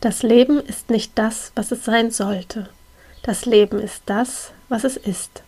[0.00, 2.68] Das Leben ist nicht das, was es sein sollte.
[3.24, 5.42] Das Leben ist das, was es ist.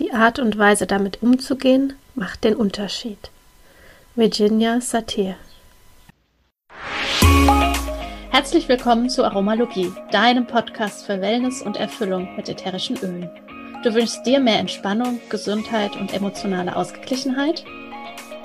[0.00, 3.30] Die Art und Weise damit umzugehen, macht den Unterschied.
[4.16, 5.36] Virginia Satir
[8.30, 13.30] Herzlich willkommen zu Aromalogie, deinem Podcast für Wellness und Erfüllung mit ätherischen Ölen.
[13.84, 17.64] Du wünschst dir mehr Entspannung, Gesundheit und emotionale Ausgeglichenheit?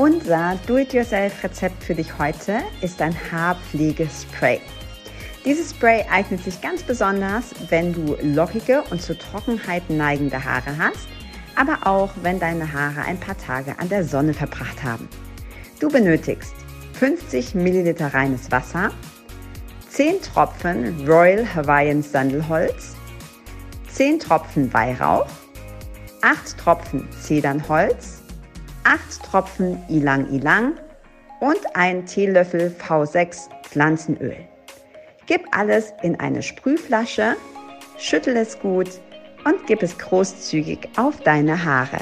[0.00, 4.58] Unser Do-it-yourself-Rezept für dich heute ist ein Haarpflegespray.
[5.44, 11.06] Dieses Spray eignet sich ganz besonders, wenn du lockige und zur Trockenheit neigende Haare hast,
[11.54, 15.06] aber auch wenn deine Haare ein paar Tage an der Sonne verbracht haben.
[15.80, 16.54] Du benötigst
[16.94, 18.92] 50 ml reines Wasser,
[19.90, 22.96] 10 Tropfen Royal Hawaiian Sandelholz,
[23.92, 25.28] 10 Tropfen Weihrauch,
[26.22, 28.19] 8 Tropfen Zedernholz,
[28.90, 30.74] 8 Tropfen Ilang Ilang
[31.40, 34.36] und ein Teelöffel V6 Pflanzenöl.
[35.26, 37.36] Gib alles in eine Sprühflasche,
[37.98, 38.88] schüttel es gut
[39.44, 42.00] und gib es großzügig auf deine Haare.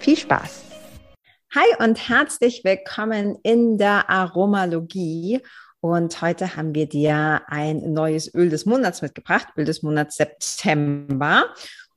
[0.00, 0.62] Viel Spaß!
[1.54, 5.42] Hi und herzlich willkommen in der Aromalogie.
[5.80, 11.44] Und heute haben wir dir ein neues Öl des Monats mitgebracht, Öl des Monats September.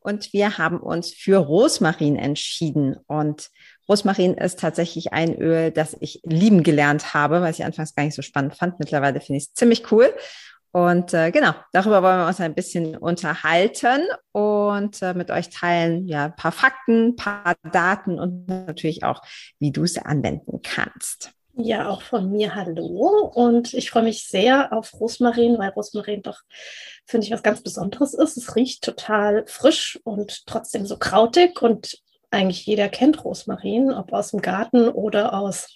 [0.02, 2.98] Und wir haben uns für Rosmarin entschieden.
[3.08, 3.50] Und
[3.88, 8.16] Rosmarin ist tatsächlich ein Öl, das ich lieben gelernt habe, weil ich anfangs gar nicht
[8.16, 8.80] so spannend fand.
[8.80, 10.14] Mittlerweile finde ich es ziemlich cool.
[10.72, 14.02] Und äh, genau, darüber wollen wir uns ein bisschen unterhalten
[14.34, 19.22] und äh, mit euch teilen, ja, ein paar Fakten, ein paar Daten und natürlich auch,
[19.60, 21.32] wie du es anwenden kannst.
[21.58, 23.32] Ja, auch von mir hallo.
[23.34, 26.42] Und ich freue mich sehr auf Rosmarin, weil Rosmarin doch,
[27.06, 28.36] finde ich, was ganz Besonderes ist.
[28.36, 31.98] Es riecht total frisch und trotzdem so krautig und
[32.36, 35.76] eigentlich jeder kennt Rosmarin, ob aus dem Garten oder aus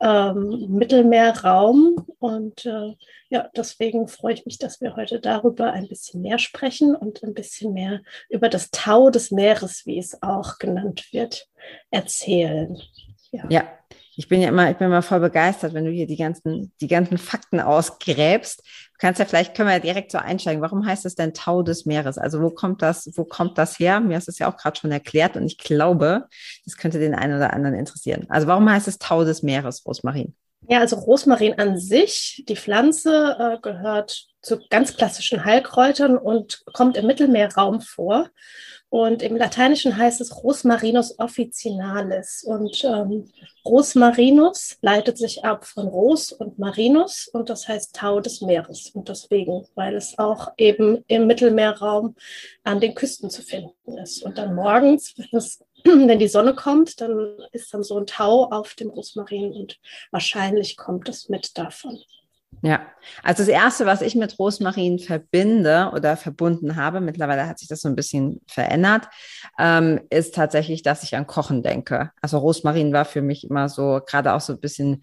[0.00, 2.04] ähm, Mittelmeerraum.
[2.18, 2.94] Und äh,
[3.28, 7.32] ja, deswegen freue ich mich, dass wir heute darüber ein bisschen mehr sprechen und ein
[7.32, 11.46] bisschen mehr über das Tau des Meeres, wie es auch genannt wird,
[11.90, 12.76] erzählen.
[13.30, 13.44] Ja.
[13.48, 13.68] ja.
[14.16, 16.88] Ich bin ja immer, ich bin immer voll begeistert, wenn du hier die ganzen, die
[16.88, 18.60] ganzen Fakten ausgräbst.
[18.60, 20.62] Du kannst ja vielleicht, können wir ja direkt so einsteigen.
[20.62, 22.18] Warum heißt es denn Tau des Meeres?
[22.18, 24.00] Also wo kommt das, wo kommt das her?
[24.00, 26.26] Mir hast es ja auch gerade schon erklärt und ich glaube,
[26.64, 28.26] das könnte den einen oder anderen interessieren.
[28.28, 30.34] Also warum heißt es Tau des Meeres, Rosmarin?
[30.68, 36.96] Ja, also Rosmarin an sich, die Pflanze äh, gehört zu ganz klassischen Heilkräutern und kommt
[36.96, 38.28] im Mittelmeerraum vor.
[38.90, 42.42] Und im Lateinischen heißt es Rosmarinus officinalis.
[42.42, 43.30] Und ähm,
[43.64, 48.90] Rosmarinus leitet sich ab von Ros und Marinus und das heißt Tau des Meeres.
[48.90, 52.16] Und deswegen, weil es auch eben im Mittelmeerraum
[52.64, 54.24] an den Küsten zu finden ist.
[54.24, 58.50] Und dann morgens, wenn, es, wenn die Sonne kommt, dann ist dann so ein Tau
[58.50, 59.78] auf dem Rosmarin und
[60.10, 62.00] wahrscheinlich kommt es mit davon.
[62.62, 62.82] Ja,
[63.22, 67.80] also das Erste, was ich mit Rosmarin verbinde oder verbunden habe, mittlerweile hat sich das
[67.80, 69.08] so ein bisschen verändert,
[69.58, 72.10] ähm, ist tatsächlich, dass ich an Kochen denke.
[72.20, 75.02] Also Rosmarin war für mich immer so, gerade auch so ein bisschen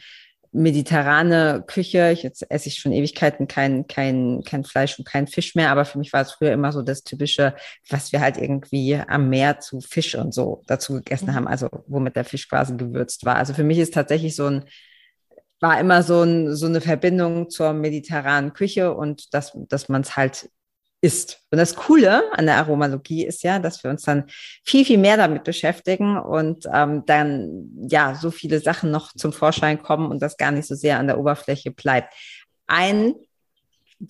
[0.51, 2.11] mediterrane Küche.
[2.11, 5.97] Jetzt esse ich schon Ewigkeiten kein, kein, kein Fleisch und kein Fisch mehr, aber für
[5.97, 7.55] mich war es früher immer so das typische,
[7.89, 11.35] was wir halt irgendwie am Meer zu Fisch und so dazu gegessen mhm.
[11.35, 13.35] haben, also womit der Fisch quasi gewürzt war.
[13.35, 14.65] Also für mich ist tatsächlich so ein
[15.59, 20.15] war immer so, ein, so eine Verbindung zur mediterranen Küche und dass, dass man es
[20.15, 20.49] halt
[21.01, 21.41] isst.
[21.51, 24.25] Und das Coole an der Aromalogie ist ja, dass wir uns dann
[24.63, 29.81] viel, viel mehr damit beschäftigen und ähm, dann ja so viele Sachen noch zum Vorschein
[29.81, 32.13] kommen und das gar nicht so sehr an der Oberfläche bleibt.
[32.65, 33.13] Ein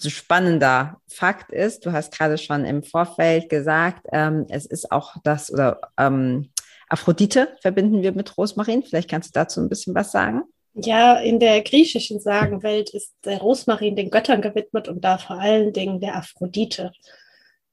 [0.05, 5.51] spannender Fakt ist, du hast gerade schon im Vorfeld gesagt, ähm, es ist auch das
[5.51, 6.49] oder ähm,
[6.89, 8.83] Aphrodite verbinden wir mit Rosmarin.
[8.83, 10.43] Vielleicht kannst du dazu ein bisschen was sagen.
[10.79, 15.73] Ja, in der griechischen Sagenwelt ist der Rosmarin den Göttern gewidmet und da vor allen
[15.73, 16.91] Dingen der Aphrodite.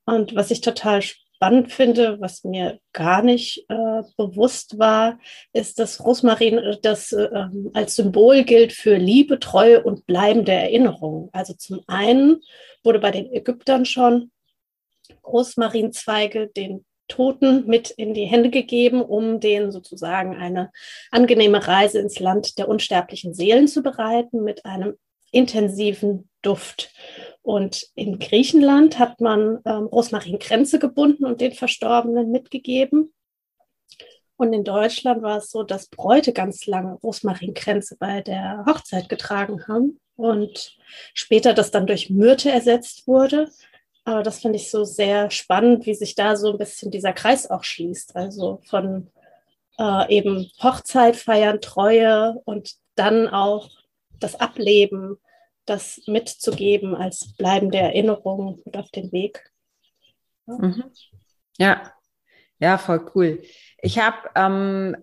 [0.06, 5.19] Und was ich total spannend finde, was mir gar nicht äh, bewusst war,
[5.53, 7.29] ist, dass Rosmarin äh, das äh,
[7.75, 11.29] als Symbol gilt für Liebe, Treue und bleibende Erinnerung.
[11.33, 12.41] Also zum einen
[12.83, 14.31] wurde bei den Ägyptern schon
[15.23, 20.71] Rosmarinzweige den Toten mit in die Hände gegeben, um denen sozusagen eine
[21.11, 24.95] angenehme Reise ins Land der unsterblichen Seelen zu bereiten mit einem
[25.31, 26.93] intensiven Duft.
[27.43, 33.12] Und in Griechenland hat man ähm, Rosmarinkränze gebunden und den Verstorbenen mitgegeben.
[34.37, 39.67] Und in Deutschland war es so, dass Bräute ganz lange Rosmarinkränze bei der Hochzeit getragen
[39.69, 40.77] haben und
[41.12, 43.50] später das dann durch Myrte ersetzt wurde.
[44.05, 47.51] Aber das finde ich so sehr spannend, wie sich da so ein bisschen dieser Kreis
[47.51, 48.17] auch schließt.
[48.17, 49.11] Also von
[49.79, 53.71] äh, eben Hochzeit feiern, Treue und dann auch
[54.21, 55.17] das Ableben,
[55.65, 59.51] das mitzugeben als bleibende Erinnerung und auf den Weg.
[60.47, 60.85] Ja, mhm.
[61.59, 61.93] ja.
[62.59, 63.43] ja voll cool.
[63.81, 64.97] Ich habe, ähm,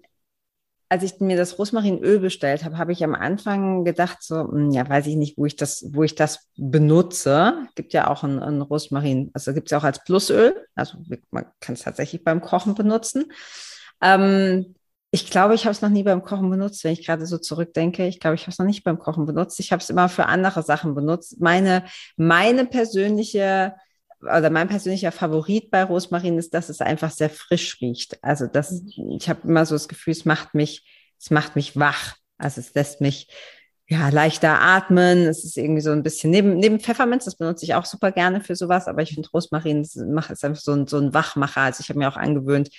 [0.92, 4.90] als ich mir das Rosmarinöl bestellt habe, habe ich am Anfang gedacht, so, hm, ja,
[4.90, 7.66] weiß ich nicht, wo ich das, wo ich das benutze.
[7.76, 10.54] Gibt ja auch ein, ein Rosmarin, also gibt es ja auch als Plusöl.
[10.76, 10.98] Also
[11.30, 13.32] man kann es tatsächlich beim Kochen benutzen.
[14.02, 14.76] Ähm,
[15.12, 18.06] ich glaube, ich habe es noch nie beim Kochen benutzt, wenn ich gerade so zurückdenke.
[18.08, 19.62] Ich glaube, ich habe es noch nicht beim Kochen benutzt.
[19.62, 21.40] Ich habe es immer für andere Sachen benutzt.
[21.40, 21.86] Meine,
[22.18, 23.76] meine persönliche
[24.24, 28.24] oder mein persönlicher Favorit bei Rosmarin ist, dass es einfach sehr frisch riecht.
[28.24, 29.18] Also das, mhm.
[29.20, 30.86] ich habe immer so das Gefühl, es macht mich,
[31.20, 32.16] es macht mich wach.
[32.38, 33.28] Also es lässt mich
[33.88, 35.28] ja leichter atmen.
[35.28, 38.42] Es ist irgendwie so ein bisschen neben neben Pfefferminz, das benutze ich auch super gerne
[38.42, 38.88] für sowas.
[38.88, 41.62] Aber ich finde Rosmarin macht es einfach so ein so ein Wachmacher.
[41.62, 42.70] Also ich habe mir auch angewöhnt,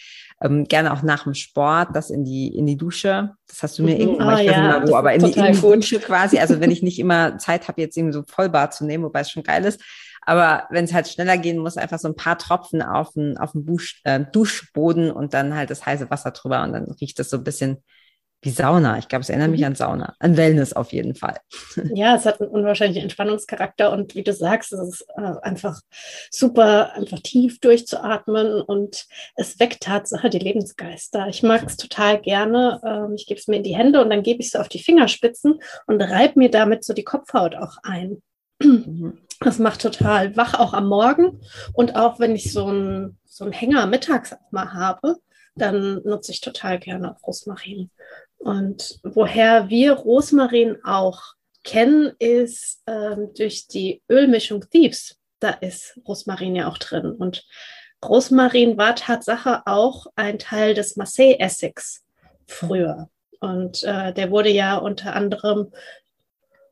[0.43, 3.35] ähm, gerne auch nach dem Sport, das in die in die Dusche.
[3.47, 4.00] Das hast du mir mhm.
[4.00, 6.39] irgendwann, ich weiß ja, nicht wo, aber in die, in die Dusche quasi.
[6.39, 9.31] Also wenn ich nicht immer Zeit habe, jetzt irgendwie so Vollbad zu nehmen, wobei es
[9.31, 9.81] schon geil ist,
[10.25, 13.53] aber wenn es halt schneller gehen muss, einfach so ein paar Tropfen auf den, auf
[13.53, 17.31] den Busch, äh, Duschboden und dann halt das heiße Wasser drüber und dann riecht es
[17.31, 17.83] so ein bisschen
[18.43, 18.99] wie Sauna.
[18.99, 19.69] Ich glaube, es erinnert mich mhm.
[19.69, 21.39] an Sauna, an Wellness auf jeden Fall.
[21.95, 25.81] Ja, es hat einen unwahrscheinlichen Entspannungscharakter und wie du sagst, es ist äh, einfach
[26.31, 31.29] super, einfach tief durchzuatmen und es weckt Tatsache die Lebensgeister.
[31.29, 32.81] Ich mag es total gerne.
[32.85, 34.83] Ähm, ich gebe es mir in die Hände und dann gebe ich es auf die
[34.83, 38.23] Fingerspitzen und reibe mir damit so die Kopfhaut auch ein.
[38.61, 39.19] Mhm.
[39.40, 41.40] Das macht total wach, auch am Morgen.
[41.73, 45.17] Und auch wenn ich so einen so Hänger mittags mal habe,
[45.55, 47.90] dann nutze ich total gerne Rosmarin.
[48.38, 51.34] Und woher wir Rosmarin auch
[51.64, 55.17] kennen, ist ähm, durch die Ölmischung Thieves.
[55.40, 57.12] Da ist Rosmarin ja auch drin.
[57.12, 57.44] Und
[58.05, 62.05] Rosmarin war Tatsache auch ein Teil des Marseille-Essigs
[62.46, 63.08] früher.
[63.40, 65.73] Und äh, der wurde ja unter anderem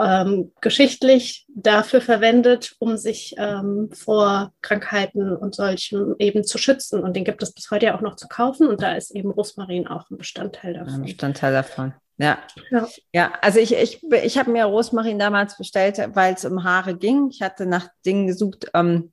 [0.01, 7.03] ähm, geschichtlich dafür verwendet, um sich ähm, vor Krankheiten und solchen eben zu schützen.
[7.03, 8.67] Und den gibt es bis heute ja auch noch zu kaufen.
[8.67, 10.95] Und da ist eben Rosmarin auch ein Bestandteil davon.
[10.95, 11.95] Ein Bestandteil davon.
[12.17, 12.39] Ja.
[12.71, 12.89] ja.
[13.13, 17.29] Ja, also ich, ich, ich habe mir Rosmarin damals bestellt, weil es um Haare ging.
[17.31, 19.13] Ich hatte nach Dingen gesucht, ähm,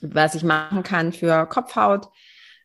[0.00, 2.08] was ich machen kann für Kopfhaut.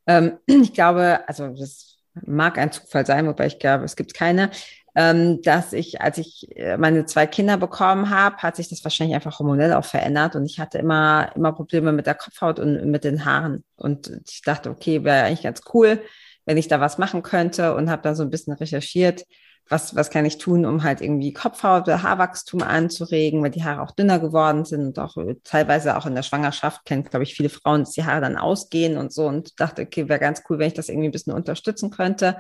[0.05, 4.51] Ähm, ich glaube, also das mag ein Zufall sein, wobei ich glaube, es gibt keine
[4.97, 9.13] ähm, dass ich, als ich äh, meine zwei Kinder bekommen habe, hat sich das wahrscheinlich
[9.13, 13.03] einfach hormonell auch verändert und ich hatte immer, immer Probleme mit der Kopfhaut und mit
[13.03, 13.63] den Haaren.
[13.75, 16.01] Und ich dachte, okay, wäre eigentlich ganz cool,
[16.45, 19.23] wenn ich da was machen könnte und habe dann so ein bisschen recherchiert,
[19.69, 23.83] was, was kann ich tun, um halt irgendwie Kopfhaut oder Haarwachstum anzuregen, weil die Haare
[23.83, 27.35] auch dünner geworden sind und auch äh, teilweise auch in der Schwangerschaft kennen, glaube ich,
[27.35, 30.57] viele Frauen, dass die Haare dann ausgehen und so und dachte, okay, wäre ganz cool,
[30.57, 32.37] wenn ich das irgendwie ein bisschen unterstützen könnte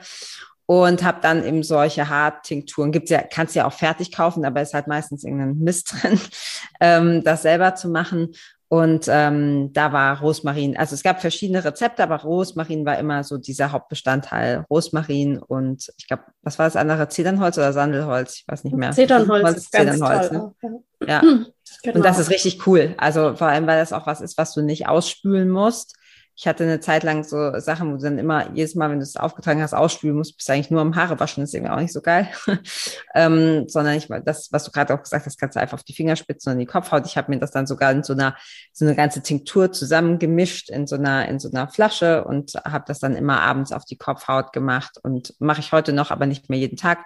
[0.67, 2.91] und habe dann eben solche Haartinkturen.
[2.91, 6.19] Gibt's ja, kannst ja auch fertig kaufen, aber ist halt meistens irgendein Mist drin,
[6.79, 8.33] ähm, das selber zu machen.
[8.69, 13.37] Und ähm, da war Rosmarin, also es gab verschiedene Rezepte, aber Rosmarin war immer so
[13.37, 14.65] dieser Hauptbestandteil.
[14.69, 17.07] Rosmarin und ich glaube, was war das andere?
[17.07, 18.39] Zedernholz oder Sandelholz?
[18.39, 18.91] Ich weiß nicht mehr.
[18.91, 19.69] Zedernholz.
[19.69, 20.53] Zedernholz, ne?
[21.07, 21.21] Ja.
[21.21, 21.45] Genau.
[21.95, 22.95] Und das ist richtig cool.
[22.97, 25.96] Also vor allem, weil das auch was ist, was du nicht ausspülen musst
[26.39, 29.03] ich hatte eine Zeit lang so Sachen, wo du dann immer jedes Mal, wenn du
[29.03, 31.79] es aufgetragen hast, ausspülen musst, bist du eigentlich nur am Haare waschen, ist irgendwie auch
[31.79, 32.29] nicht so geil.
[33.15, 35.95] ähm, sondern ich, das, was du gerade auch gesagt hast, kannst du einfach auf die
[35.95, 37.07] Fingerspitzen und die Kopfhaut.
[37.07, 38.37] Ich habe mir das dann sogar in so einer,
[38.71, 42.99] so eine ganze Tinktur zusammengemischt in so einer, in so einer Flasche und habe das
[42.99, 46.59] dann immer abends auf die Kopfhaut gemacht und mache ich heute noch, aber nicht mehr
[46.59, 46.99] jeden Tag.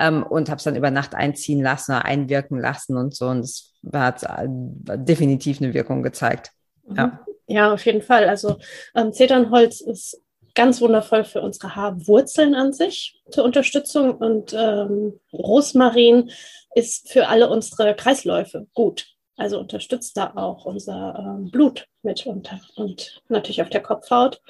[0.00, 3.28] Ähm, und habe es dann über Nacht einziehen lassen oder einwirken lassen und so.
[3.28, 4.48] Und das hat äh,
[4.96, 6.52] definitiv eine Wirkung gezeigt.
[6.88, 6.96] Mhm.
[6.96, 7.20] Ja.
[7.52, 8.30] Ja, auf jeden Fall.
[8.30, 8.56] Also
[8.94, 10.22] ähm, Zedernholz ist
[10.54, 16.30] ganz wundervoll für unsere Haarwurzeln an sich zur Unterstützung und ähm, Rosmarin
[16.74, 19.06] ist für alle unsere Kreisläufe gut.
[19.36, 24.40] Also unterstützt da auch unser ähm, Blut mit unter und natürlich auf der Kopfhaut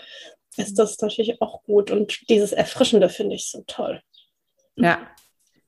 [0.57, 4.01] ist das natürlich auch gut und dieses Erfrischende finde ich so toll.
[4.77, 5.09] Ja,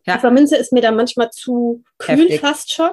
[0.06, 0.14] ja.
[0.14, 2.40] Pfefferminze ist mir da manchmal zu kühl Heftig.
[2.40, 2.90] fast schon.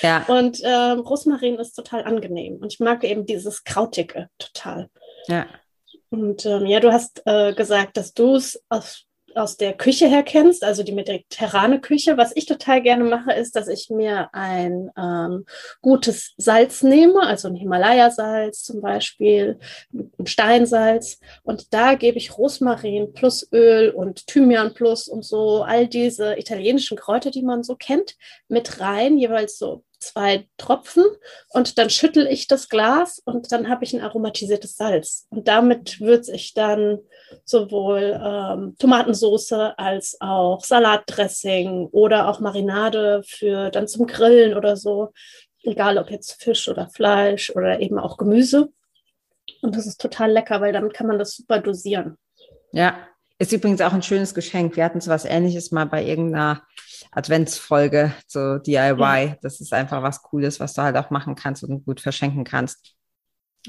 [0.00, 0.24] Ja.
[0.28, 2.56] Und ähm, Rosmarin ist total angenehm.
[2.56, 4.88] Und ich mag eben dieses Krautige total.
[5.26, 5.46] Ja.
[6.10, 10.22] Und ähm, ja, du hast äh, gesagt, dass du es aus aus der Küche her
[10.22, 12.16] kennst, also die mediterrane Küche.
[12.16, 15.44] Was ich total gerne mache, ist, dass ich mir ein ähm,
[15.80, 19.58] gutes Salz nehme, also ein Himalaya-Salz zum Beispiel,
[19.92, 21.20] ein Steinsalz.
[21.42, 26.96] Und da gebe ich Rosmarin plus Öl und Thymian plus und so, all diese italienischen
[26.96, 28.16] Kräuter, die man so kennt,
[28.48, 31.04] mit rein, jeweils so zwei Tropfen
[31.50, 35.26] und dann schüttel ich das Glas und dann habe ich ein aromatisiertes Salz.
[35.30, 36.98] Und damit würze ich dann
[37.44, 45.12] sowohl ähm, Tomatensauce als auch Salatdressing oder auch Marinade für dann zum Grillen oder so.
[45.62, 48.70] Egal ob jetzt Fisch oder Fleisch oder eben auch Gemüse.
[49.62, 52.16] Und das ist total lecker, weil damit kann man das super dosieren.
[52.72, 52.96] Ja,
[53.38, 54.76] ist übrigens auch ein schönes Geschenk.
[54.76, 56.62] Wir hatten so was ähnliches mal bei irgendeiner
[57.12, 58.96] Adventsfolge, so DIY.
[58.98, 59.36] Ja.
[59.42, 62.94] Das ist einfach was Cooles, was du halt auch machen kannst und gut verschenken kannst.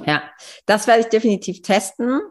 [0.05, 0.23] Ja,
[0.65, 2.21] das werde ich definitiv testen.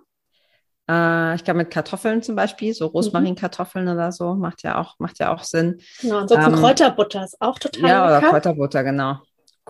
[0.91, 3.93] Äh, ich glaube mit Kartoffeln zum Beispiel, so Rosmarinkartoffeln mhm.
[3.93, 5.81] oder so, macht ja auch, macht ja auch Sinn.
[6.01, 8.19] Genau, ansonsten ähm, Kräuterbutter ist auch total Ja, lecker.
[8.19, 9.19] oder Kräuterbutter, genau.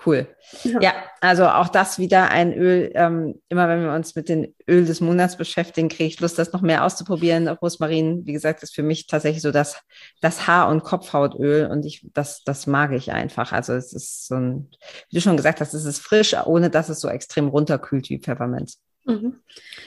[0.04, 0.26] Cool.
[0.64, 0.80] Ja.
[0.80, 0.94] ja.
[1.20, 2.90] also auch das wieder ein Öl.
[2.94, 6.52] Ähm, immer wenn wir uns mit den Öl des Monats beschäftigen, kriege ich Lust, das
[6.52, 7.46] noch mehr auszuprobieren.
[7.46, 9.82] Rosmarin, wie gesagt, ist für mich tatsächlich so das,
[10.22, 13.52] das Haar- und Kopfhautöl und ich, das, das mag ich einfach.
[13.52, 14.70] Also es ist so ein,
[15.11, 18.18] wie du schon gesagt hast, es ist frisch, ohne dass es so extrem runterkühlt wie
[18.18, 18.80] Pfefferminz.
[19.04, 19.42] Mhm.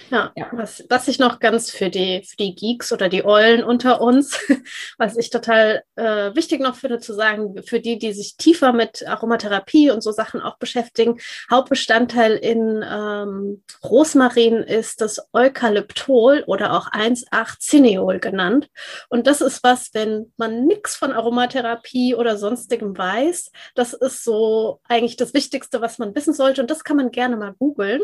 [0.09, 3.63] Ja, ja, Was, was ich noch ganz für die, für die Geeks oder die Eulen
[3.63, 4.37] unter uns,
[4.97, 9.07] was ich total äh, wichtig noch finde zu sagen, für die, die sich tiefer mit
[9.07, 11.17] Aromatherapie und so Sachen auch beschäftigen,
[11.49, 18.69] Hauptbestandteil in ähm, Rosmarin ist das Eukalyptol oder auch 1,8-Cineol genannt.
[19.07, 24.81] Und das ist was, wenn man nichts von Aromatherapie oder sonstigem weiß, das ist so
[24.89, 26.61] eigentlich das Wichtigste, was man wissen sollte.
[26.61, 28.01] Und das kann man gerne mal googeln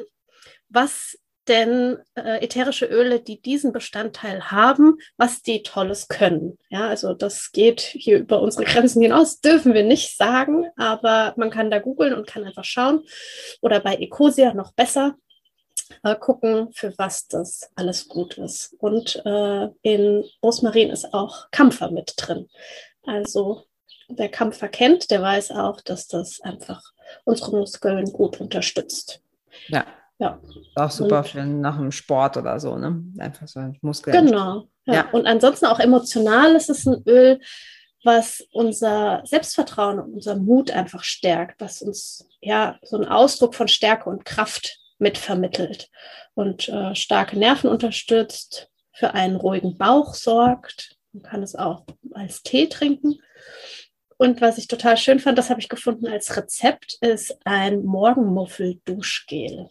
[0.70, 1.18] was
[1.48, 6.58] denn äh, ätherische Öle, die diesen Bestandteil haben, was die Tolles können.
[6.70, 11.50] Ja, also das geht hier über unsere Grenzen hinaus, dürfen wir nicht sagen, aber man
[11.50, 13.04] kann da googeln und kann einfach schauen.
[13.62, 15.16] Oder bei Ecosia noch besser
[16.04, 18.76] äh, gucken, für was das alles gut ist.
[18.80, 22.50] Und äh, in Rosmarin ist auch Kampfer mit drin.
[23.04, 23.64] Also
[24.08, 26.84] wer Kampfer kennt, der weiß auch, dass das einfach
[27.26, 29.22] unsere Muskeln gut unterstützt.
[29.68, 29.86] Ja,
[30.22, 30.40] ja.
[30.76, 33.04] Auch super für nach dem Sport oder so, ne?
[33.18, 34.14] Einfach so ein Muskel.
[34.14, 34.68] Genau.
[34.86, 34.94] Ja.
[34.94, 35.10] ja.
[35.12, 37.40] Und ansonsten auch emotional ist es ein Öl,
[38.04, 43.68] was unser Selbstvertrauen und unser Mut einfach stärkt, was uns ja so einen Ausdruck von
[43.68, 45.90] Stärke und Kraft mitvermittelt
[46.36, 50.98] und äh, starke Nerven unterstützt, für einen ruhigen Bauch sorgt.
[51.14, 53.16] Man kann es auch als Tee trinken.
[54.18, 59.68] Und was ich total schön fand, das habe ich gefunden als Rezept, ist ein Morgenmuffel-Duschgel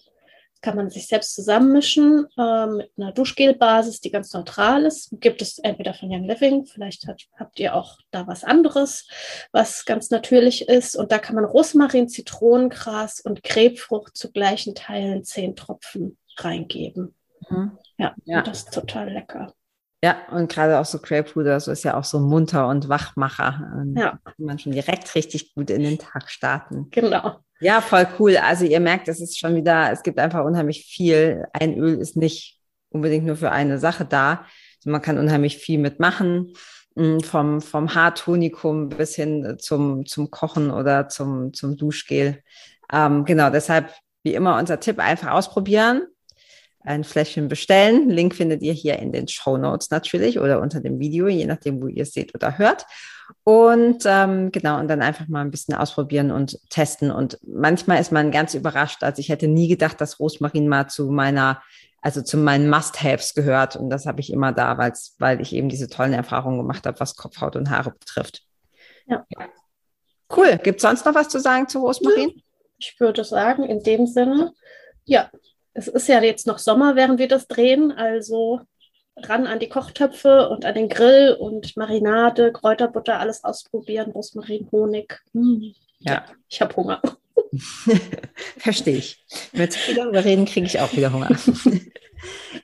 [0.60, 5.10] kann man sich selbst zusammenmischen äh, mit einer Duschgelbasis, die ganz neutral ist.
[5.20, 9.08] Gibt es entweder von Young Living, vielleicht hat, habt ihr auch da was anderes,
[9.52, 10.96] was ganz natürlich ist.
[10.96, 17.14] Und da kann man Rosmarin, Zitronengras und Grapefrucht zu gleichen Teilen zehn Tropfen reingeben.
[17.48, 17.78] Mhm.
[17.98, 18.42] Ja, ja.
[18.42, 19.54] das ist total lecker.
[20.02, 23.70] Ja, und gerade auch so Grapefruit oder so ist ja auch so munter und Wachmacher.
[23.76, 24.18] Und ja.
[24.24, 26.88] Kann man schon direkt richtig gut in den Tag starten.
[26.90, 27.40] Genau.
[27.60, 28.36] Ja, voll cool.
[28.38, 31.44] Also ihr merkt, es ist schon wieder, es gibt einfach unheimlich viel.
[31.52, 34.46] Ein Öl ist nicht unbedingt nur für eine Sache da.
[34.78, 36.54] Also man kann unheimlich viel mitmachen,
[36.94, 42.42] mm, vom, vom Haartonikum bis hin zum, zum Kochen oder zum, zum Duschgel.
[42.92, 46.06] Ähm, genau, deshalb wie immer unser Tipp, einfach ausprobieren,
[46.82, 48.08] ein Fläschchen bestellen.
[48.08, 51.82] Link findet ihr hier in den Show Notes natürlich oder unter dem Video, je nachdem,
[51.82, 52.86] wo ihr es seht oder hört.
[53.44, 57.10] Und ähm, genau, und dann einfach mal ein bisschen ausprobieren und testen.
[57.10, 59.02] Und manchmal ist man ganz überrascht.
[59.02, 61.62] Also ich hätte nie gedacht, dass Rosmarin mal zu meiner,
[62.00, 63.76] also zu meinen Must-Haves gehört.
[63.76, 64.76] Und das habe ich immer da,
[65.18, 68.42] weil ich eben diese tollen Erfahrungen gemacht habe, was Kopfhaut und Haare betrifft.
[69.06, 69.24] Ja.
[70.34, 70.58] Cool.
[70.62, 72.42] Gibt es sonst noch was zu sagen zu Rosmarin?
[72.78, 74.52] Ich würde sagen, in dem Sinne,
[75.04, 75.30] ja,
[75.80, 77.90] es ist ja jetzt noch Sommer, während wir das drehen.
[77.92, 78.60] Also
[79.16, 85.20] ran an die Kochtöpfe und an den Grill und Marinade, Kräuterbutter, alles ausprobieren, Rosmarin, Honig.
[85.32, 85.74] Hm.
[85.98, 86.24] Ja.
[86.48, 87.00] Ich habe Hunger.
[88.58, 89.24] Verstehe ich.
[89.52, 91.30] Wenn wir darüber reden, kriege ich auch wieder Hunger.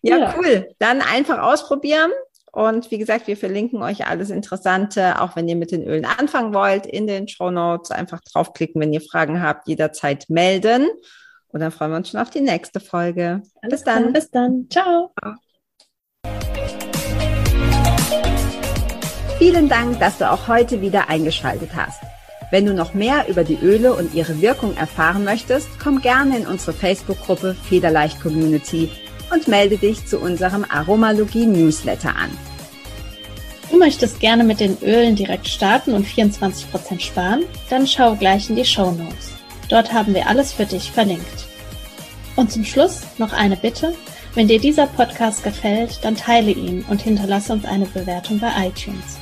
[0.03, 0.69] ja, ja, cool.
[0.79, 2.11] Dann einfach ausprobieren.
[2.53, 6.55] Und wie gesagt, wir verlinken euch alles Interessante, auch wenn ihr mit den Ölen anfangen
[6.55, 7.91] wollt, in den Show Notes.
[7.91, 10.87] Einfach draufklicken, wenn ihr Fragen habt, jederzeit melden.
[11.57, 13.41] Und dann freuen wir uns schon auf die nächste Folge.
[13.63, 14.03] Alles bis dann.
[14.03, 14.67] Klar, bis dann.
[14.69, 15.11] Ciao.
[19.39, 22.03] Vielen Dank, dass du auch heute wieder eingeschaltet hast.
[22.51, 26.47] Wenn du noch mehr über die Öle und ihre Wirkung erfahren möchtest, komm gerne in
[26.47, 28.91] unsere Facebook-Gruppe Federleicht Community
[29.33, 32.29] und melde dich zu unserem Aromalogie Newsletter an.
[33.71, 37.45] Du möchtest gerne mit den Ölen direkt starten und 24% sparen?
[37.71, 39.33] Dann schau gleich in die Show Notes.
[39.71, 41.46] Dort haben wir alles für dich verlinkt.
[42.37, 43.95] Und zum Schluss noch eine Bitte.
[44.35, 49.19] Wenn dir dieser Podcast gefällt, dann teile ihn und hinterlasse uns eine Bewertung bei iTunes.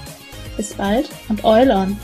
[0.56, 1.96] Bis bald und Eulon!